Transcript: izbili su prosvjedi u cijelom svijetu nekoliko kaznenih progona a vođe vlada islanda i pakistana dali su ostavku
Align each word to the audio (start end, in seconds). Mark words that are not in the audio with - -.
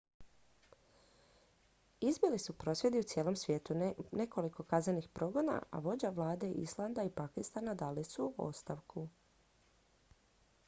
izbili 1.99 2.39
su 2.39 2.53
prosvjedi 2.53 2.99
u 2.99 3.03
cijelom 3.03 3.35
svijetu 3.35 3.73
nekoliko 4.11 4.63
kaznenih 4.63 5.09
progona 5.13 5.61
a 5.71 5.79
vođe 5.79 6.09
vlada 6.09 6.47
islanda 6.47 7.03
i 7.03 7.09
pakistana 7.11 7.73
dali 7.83 8.03
su 8.03 8.33
ostavku 8.37 9.07